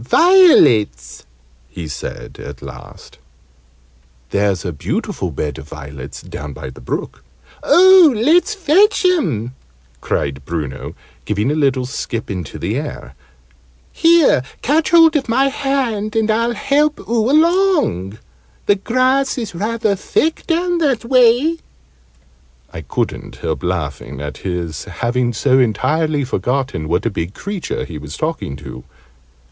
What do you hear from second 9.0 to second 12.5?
'em!" cried Bruno, giving a little skip